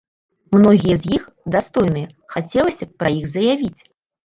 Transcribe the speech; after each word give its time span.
Многія 0.55 0.95
з 1.03 1.11
іх 1.17 1.27
дастойныя, 1.57 2.09
хацелася 2.37 2.83
б 2.91 2.99
пра 2.99 3.15
іх 3.21 3.31
заявіць. 3.37 3.81